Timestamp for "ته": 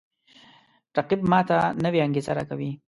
1.49-1.57